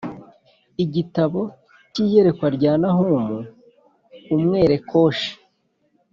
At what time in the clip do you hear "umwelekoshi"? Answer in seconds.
4.35-5.31